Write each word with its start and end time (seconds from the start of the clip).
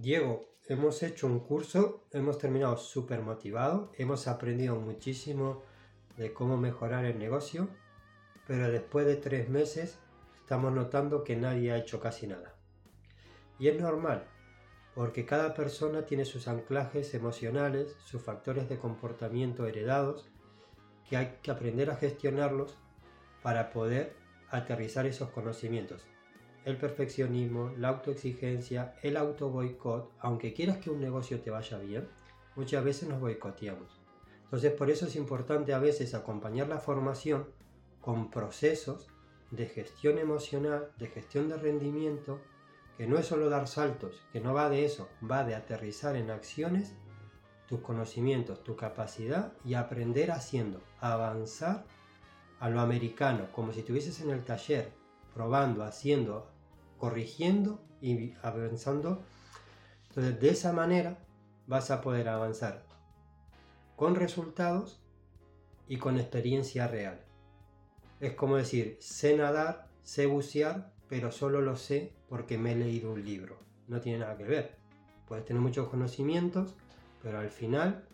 Diego, 0.00 0.48
hemos 0.68 1.02
hecho 1.02 1.26
un 1.26 1.40
curso, 1.40 2.04
hemos 2.12 2.38
terminado 2.38 2.76
súper 2.76 3.20
motivados, 3.20 3.90
hemos 3.98 4.28
aprendido 4.28 4.76
muchísimo 4.76 5.64
de 6.16 6.32
cómo 6.32 6.56
mejorar 6.56 7.04
el 7.04 7.18
negocio, 7.18 7.68
pero 8.46 8.70
después 8.70 9.06
de 9.06 9.16
tres 9.16 9.48
meses 9.48 9.98
estamos 10.38 10.72
notando 10.72 11.24
que 11.24 11.34
nadie 11.34 11.72
ha 11.72 11.78
hecho 11.78 11.98
casi 11.98 12.28
nada. 12.28 12.54
Y 13.58 13.66
es 13.66 13.80
normal, 13.80 14.28
porque 14.94 15.26
cada 15.26 15.52
persona 15.52 16.06
tiene 16.06 16.24
sus 16.24 16.46
anclajes 16.46 17.12
emocionales, 17.14 17.96
sus 18.04 18.22
factores 18.22 18.68
de 18.68 18.78
comportamiento 18.78 19.66
heredados, 19.66 20.30
que 21.08 21.16
hay 21.16 21.38
que 21.42 21.50
aprender 21.50 21.90
a 21.90 21.96
gestionarlos 21.96 22.78
para 23.42 23.70
poder 23.70 24.14
aterrizar 24.48 25.06
esos 25.06 25.30
conocimientos 25.30 26.06
el 26.64 26.76
perfeccionismo, 26.76 27.72
la 27.76 27.88
autoexigencia, 27.88 28.94
el 29.02 29.16
auto 29.16 29.50
boicot, 29.50 30.12
aunque 30.18 30.52
quieras 30.52 30.78
que 30.78 30.90
un 30.90 31.00
negocio 31.00 31.40
te 31.40 31.50
vaya 31.50 31.78
bien, 31.78 32.08
muchas 32.56 32.84
veces 32.84 33.08
nos 33.08 33.20
boicoteamos. 33.20 34.00
Entonces 34.44 34.72
por 34.72 34.90
eso 34.90 35.06
es 35.06 35.16
importante 35.16 35.72
a 35.72 35.78
veces 35.78 36.14
acompañar 36.14 36.68
la 36.68 36.78
formación 36.78 37.48
con 38.00 38.30
procesos 38.30 39.08
de 39.50 39.66
gestión 39.66 40.18
emocional, 40.18 40.90
de 40.98 41.08
gestión 41.08 41.48
de 41.48 41.56
rendimiento, 41.56 42.40
que 42.96 43.06
no 43.06 43.18
es 43.18 43.26
solo 43.26 43.48
dar 43.48 43.68
saltos, 43.68 44.22
que 44.32 44.40
no 44.40 44.54
va 44.54 44.68
de 44.68 44.84
eso, 44.84 45.08
va 45.30 45.44
de 45.44 45.54
aterrizar 45.54 46.16
en 46.16 46.30
acciones 46.30 46.94
tus 47.68 47.80
conocimientos, 47.80 48.64
tu 48.64 48.76
capacidad 48.76 49.52
y 49.64 49.74
aprender 49.74 50.30
haciendo, 50.30 50.82
avanzar 51.00 51.84
a 52.58 52.70
lo 52.70 52.80
americano, 52.80 53.52
como 53.52 53.72
si 53.72 53.80
estuvieses 53.80 54.20
en 54.20 54.30
el 54.30 54.44
taller, 54.44 54.92
probando, 55.38 55.84
haciendo, 55.84 56.50
corrigiendo 56.98 57.80
y 58.00 58.32
avanzando. 58.42 59.22
Entonces, 60.08 60.40
de 60.40 60.50
esa 60.50 60.72
manera 60.72 61.16
vas 61.68 61.92
a 61.92 62.00
poder 62.00 62.28
avanzar 62.28 62.84
con 63.94 64.16
resultados 64.16 65.00
y 65.86 65.98
con 65.98 66.18
experiencia 66.18 66.88
real. 66.88 67.20
Es 68.18 68.32
como 68.32 68.56
decir, 68.56 68.96
sé 69.00 69.36
nadar, 69.36 69.86
sé 70.02 70.26
bucear, 70.26 70.92
pero 71.08 71.30
solo 71.30 71.60
lo 71.60 71.76
sé 71.76 72.12
porque 72.28 72.58
me 72.58 72.72
he 72.72 72.74
leído 72.76 73.12
un 73.12 73.24
libro. 73.24 73.60
No 73.86 74.00
tiene 74.00 74.18
nada 74.18 74.36
que 74.36 74.42
ver. 74.42 74.76
Puedes 75.28 75.44
tener 75.44 75.62
muchos 75.62 75.88
conocimientos, 75.88 76.74
pero 77.22 77.38
al 77.38 77.50
final 77.50 78.08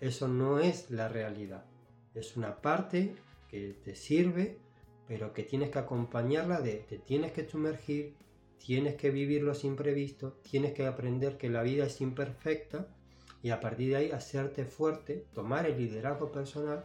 eso 0.00 0.28
no 0.28 0.60
es 0.60 0.90
la 0.90 1.08
realidad. 1.08 1.66
Es 2.14 2.38
una 2.38 2.62
parte 2.62 3.14
que 3.50 3.74
te 3.84 3.94
sirve 3.94 4.62
pero 5.08 5.32
que 5.32 5.42
tienes 5.42 5.70
que 5.70 5.78
acompañarla 5.78 6.60
de, 6.60 6.84
te 6.88 6.98
tienes 6.98 7.32
que 7.32 7.48
sumergir, 7.48 8.14
tienes 8.58 8.96
que 8.96 9.10
vivir 9.10 9.42
los 9.42 9.64
imprevistos, 9.64 10.42
tienes 10.42 10.74
que 10.74 10.86
aprender 10.86 11.38
que 11.38 11.48
la 11.48 11.62
vida 11.62 11.86
es 11.86 12.02
imperfecta 12.02 12.86
y 13.42 13.50
a 13.50 13.60
partir 13.60 13.90
de 13.90 13.96
ahí 13.96 14.10
hacerte 14.10 14.66
fuerte, 14.66 15.24
tomar 15.32 15.64
el 15.66 15.78
liderazgo 15.78 16.30
personal, 16.30 16.84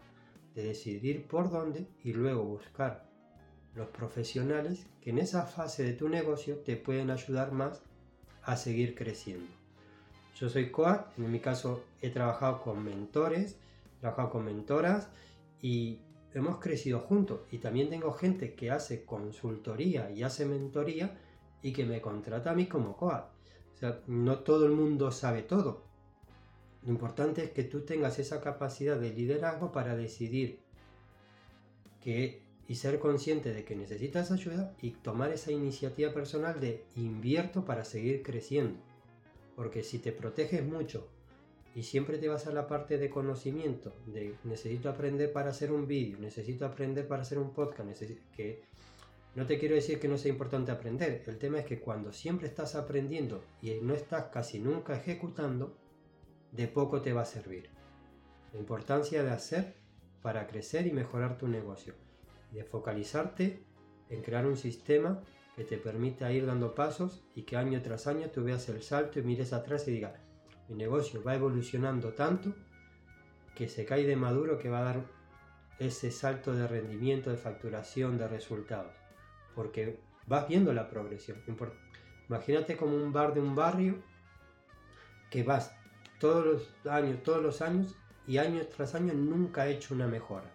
de 0.55 0.63
decidir 0.63 1.27
por 1.27 1.51
dónde 1.51 1.88
y 2.03 2.13
luego 2.13 2.44
buscar 2.44 3.09
los 3.75 3.88
profesionales 3.89 4.85
que 5.01 5.09
en 5.09 5.17
esa 5.17 5.45
fase 5.45 5.83
de 5.83 5.94
tu 5.94 6.07
negocio 6.07 6.57
te 6.59 6.77
pueden 6.77 7.09
ayudar 7.09 7.51
más 7.51 7.81
a 8.44 8.55
seguir 8.55 8.95
creciendo. 8.95 9.51
Yo 10.35 10.47
soy 10.47 10.71
coach, 10.71 11.01
en 11.17 11.31
mi 11.31 11.39
caso 11.39 11.83
he 12.01 12.09
trabajado 12.09 12.61
con 12.61 12.83
mentores, 12.83 13.57
he 13.97 13.99
trabajado 13.99 14.29
con 14.29 14.45
mentoras 14.45 15.09
y 15.61 15.99
hemos 16.33 16.57
crecido 16.57 16.99
juntos 16.99 17.41
y 17.51 17.59
también 17.59 17.89
tengo 17.89 18.11
gente 18.13 18.53
que 18.53 18.71
hace 18.71 19.05
consultoría 19.05 20.11
y 20.11 20.23
hace 20.23 20.45
mentoría 20.45 21.17
y 21.61 21.73
que 21.73 21.85
me 21.85 22.01
contrata 22.01 22.51
a 22.51 22.55
mí 22.55 22.67
como 22.67 22.97
coach. 22.97 23.25
O 23.73 23.77
sea, 23.77 23.99
no 24.07 24.39
todo 24.39 24.65
el 24.65 24.71
mundo 24.71 25.11
sabe 25.11 25.43
todo. 25.43 25.83
Lo 26.83 26.91
importante 26.91 27.43
es 27.43 27.51
que 27.51 27.63
tú 27.63 27.81
tengas 27.81 28.19
esa 28.19 28.41
capacidad 28.41 28.97
de 28.97 29.13
liderazgo 29.13 29.71
para 29.71 29.95
decidir 29.95 30.59
que, 32.01 32.41
y 32.67 32.75
ser 32.75 32.99
consciente 32.99 33.53
de 33.53 33.63
que 33.63 33.75
necesitas 33.75 34.31
ayuda 34.31 34.75
y 34.81 34.91
tomar 34.91 35.31
esa 35.31 35.51
iniciativa 35.51 36.13
personal 36.13 36.59
de 36.59 36.83
invierto 36.95 37.63
para 37.63 37.85
seguir 37.85 38.22
creciendo. 38.22 38.79
Porque 39.55 39.83
si 39.83 39.99
te 39.99 40.11
proteges 40.11 40.66
mucho 40.66 41.07
y 41.75 41.84
siempre 41.84 42.17
te 42.17 42.29
vas 42.29 42.45
a 42.47 42.53
la 42.53 42.67
parte 42.67 42.97
de 42.97 43.09
conocimiento, 43.09 43.94
de 44.06 44.35
necesito 44.44 44.89
aprender 44.89 45.31
para 45.31 45.50
hacer 45.50 45.72
un 45.72 45.88
vídeo, 45.88 46.19
necesito 46.19 46.66
aprender 46.66 47.07
para 47.07 47.23
hacer 47.23 47.39
un 47.39 47.53
podcast, 47.53 48.01
que 48.35 48.61
no 49.35 49.47
te 49.47 49.57
quiero 49.57 49.73
decir 49.73 50.00
que 50.00 50.07
no 50.07 50.17
sea 50.17 50.31
importante 50.31 50.72
aprender, 50.72 51.23
el 51.25 51.38
tema 51.39 51.59
es 51.59 51.66
que 51.66 51.79
cuando 51.79 52.13
siempre 52.13 52.47
estás 52.47 52.75
aprendiendo 52.75 53.44
y 53.61 53.72
no 53.81 53.95
estás 53.95 54.25
casi 54.25 54.59
nunca 54.59 54.95
ejecutando, 54.95 55.75
de 56.51 56.67
poco 56.67 57.01
te 57.01 57.13
va 57.13 57.22
a 57.22 57.25
servir. 57.25 57.69
La 58.53 58.59
importancia 58.59 59.23
de 59.23 59.31
hacer 59.31 59.73
para 60.22 60.45
crecer 60.45 60.85
y 60.85 60.91
mejorar 60.91 61.40
tu 61.40 61.47
negocio, 61.47 61.95
de 62.51 62.63
focalizarte 62.63 63.63
en 64.09 64.22
crear 64.22 64.45
un 64.45 64.57
sistema 64.57 65.23
que 65.55 65.63
te 65.63 65.78
permita 65.78 66.31
ir 66.31 66.45
dando 66.45 66.75
pasos 66.75 67.23
y 67.34 67.44
que 67.44 67.57
año 67.57 67.81
tras 67.81 68.05
año 68.05 68.29
tú 68.29 68.44
veas 68.44 68.69
el 68.69 68.84
salto 68.84 69.19
y 69.19 69.23
mires 69.23 69.53
atrás 69.53 69.88
y 69.88 69.91
digas, 69.91 70.13
mi 70.73 70.79
negocio 70.79 71.22
va 71.23 71.35
evolucionando 71.35 72.13
tanto 72.13 72.51
que 73.56 73.69
se 73.69 73.85
cae 73.85 74.07
de 74.07 74.16
maduro 74.16 74.57
que 74.57 74.69
va 74.69 74.79
a 74.79 74.84
dar 74.84 75.06
ese 75.78 76.09
salto 76.09 76.51
de 76.53 76.67
rendimiento, 76.67 77.29
de 77.29 77.38
facturación, 77.38 78.17
de 78.17 78.28
resultados. 78.28 78.95
Porque 79.53 80.00
vas 80.25 80.47
viendo 80.47 80.73
la 80.73 80.89
progresión. 80.89 81.38
Imagínate 82.28 82.75
como 82.75 82.95
un 82.95 83.13
bar 83.13 83.35
de 83.35 83.41
un 83.41 83.56
barrio 83.56 84.01
que 85.29 85.44
vas 85.44 85.75
todos 86.19 86.44
los 86.44 86.88
años, 86.91 87.22
todos 87.22 87.44
los 87.44 87.61
años 87.61 87.95
y 88.25 88.40
años 88.40 88.67
tras 88.69 88.95
años 88.95 89.16
nunca 89.16 89.63
ha 89.63 89.67
hecho 89.67 89.94
una 89.94 90.07
mejora. 90.07 90.51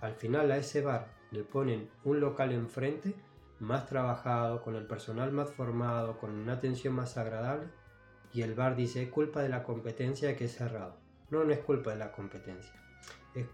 Al 0.00 0.14
final 0.14 0.50
a 0.50 0.56
ese 0.56 0.80
bar 0.80 1.06
le 1.30 1.44
ponen 1.44 1.88
un 2.02 2.18
local 2.18 2.50
enfrente 2.50 3.14
más 3.60 3.86
trabajado, 3.86 4.60
con 4.60 4.74
el 4.74 4.88
personal 4.88 5.30
más 5.30 5.50
formado, 5.50 6.18
con 6.18 6.32
una 6.32 6.54
atención 6.54 6.94
más 6.94 7.16
agradable 7.16 7.68
y 8.32 8.42
el 8.42 8.54
bar 8.54 8.76
dice, 8.76 9.02
es 9.02 9.08
culpa 9.08 9.42
de 9.42 9.48
la 9.48 9.62
competencia 9.62 10.36
que 10.36 10.46
es 10.46 10.56
cerrado. 10.56 10.96
No, 11.30 11.44
no 11.44 11.52
es 11.52 11.60
culpa 11.60 11.90
de 11.90 11.98
la 11.98 12.12
competencia. 12.12 12.72
Es 13.34 13.46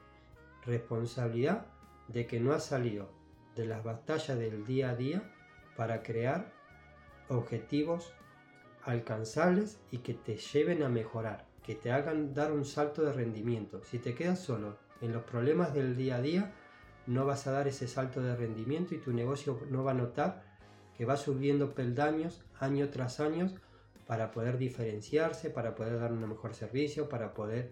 responsabilidad 0.64 1.66
de 2.08 2.26
que 2.26 2.40
no 2.40 2.52
ha 2.52 2.60
salido 2.60 3.10
de 3.56 3.66
las 3.66 3.82
batallas 3.82 4.38
del 4.38 4.64
día 4.64 4.90
a 4.90 4.96
día 4.96 5.22
para 5.76 6.02
crear 6.02 6.52
objetivos 7.28 8.12
alcanzables 8.84 9.78
y 9.90 9.98
que 9.98 10.14
te 10.14 10.36
lleven 10.36 10.82
a 10.82 10.88
mejorar, 10.88 11.46
que 11.62 11.74
te 11.74 11.92
hagan 11.92 12.34
dar 12.34 12.52
un 12.52 12.64
salto 12.64 13.02
de 13.02 13.12
rendimiento. 13.12 13.82
Si 13.84 13.98
te 13.98 14.14
quedas 14.14 14.40
solo 14.40 14.78
en 15.00 15.12
los 15.12 15.24
problemas 15.24 15.74
del 15.74 15.96
día 15.96 16.16
a 16.16 16.22
día, 16.22 16.52
no 17.06 17.26
vas 17.26 17.46
a 17.46 17.52
dar 17.52 17.68
ese 17.68 17.88
salto 17.88 18.22
de 18.22 18.36
rendimiento 18.36 18.94
y 18.94 18.98
tu 18.98 19.12
negocio 19.12 19.60
no 19.70 19.84
va 19.84 19.92
a 19.92 19.94
notar 19.94 20.42
que 20.96 21.04
va 21.04 21.16
subiendo 21.16 21.74
peldaños 21.74 22.42
año 22.58 22.88
tras 22.88 23.20
año 23.20 23.50
para 24.08 24.30
poder 24.30 24.56
diferenciarse, 24.56 25.50
para 25.50 25.74
poder 25.74 26.00
dar 26.00 26.12
un 26.12 26.26
mejor 26.26 26.54
servicio, 26.54 27.10
para 27.10 27.34
poder 27.34 27.70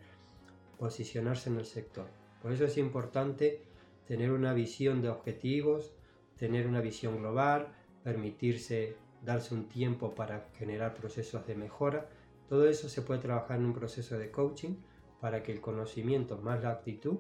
posicionarse 0.79 1.49
en 1.49 1.57
el 1.57 1.65
sector. 1.65 2.07
Por 2.43 2.53
eso 2.53 2.67
es 2.67 2.77
importante 2.77 3.63
tener 4.07 4.31
una 4.31 4.53
visión 4.53 5.01
de 5.01 5.09
objetivos, 5.09 5.95
tener 6.37 6.67
una 6.67 6.83
visión 6.83 7.17
global, 7.17 7.69
permitirse 8.05 8.97
darse 9.25 9.55
un 9.55 9.67
tiempo 9.67 10.15
para 10.15 10.51
generar 10.59 10.95
procesos 10.95 11.47
de 11.47 11.55
mejora. 11.55 12.07
Todo 12.51 12.69
eso 12.69 12.91
se 12.91 13.01
puede 13.01 13.21
trabajar 13.21 13.57
en 13.59 13.65
un 13.65 13.73
proceso 13.73 14.19
de 14.19 14.31
coaching 14.31 14.77
para 15.23 15.43
que 15.43 15.53
el 15.53 15.63
conocimiento 15.63 16.37
más 16.37 16.63
la 16.63 16.71
actitud 16.71 17.17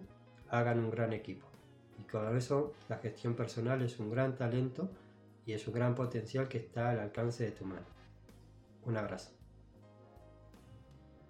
hagan 0.50 0.78
un 0.78 0.90
gran 0.90 1.14
equipo. 1.14 1.46
Y 1.98 2.02
con 2.02 2.36
eso 2.36 2.74
la 2.90 2.98
gestión 2.98 3.34
personal 3.34 3.80
es 3.80 3.98
un 3.98 4.10
gran 4.10 4.36
talento 4.36 4.90
y 5.46 5.54
es 5.54 5.66
un 5.66 5.72
gran 5.72 5.94
potencial 5.94 6.48
que 6.48 6.58
está 6.58 6.90
al 6.90 7.00
alcance 7.00 7.44
de 7.44 7.52
tu 7.52 7.64
mano. 7.64 7.95
Un 8.86 8.96
abrazo. 8.96 9.35